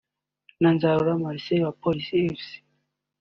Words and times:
na 0.61 0.69
Nzarora 0.75 1.21
Marcel 1.23 1.61
wa 1.67 1.73
Police 1.81 2.15
Fc 2.37 2.43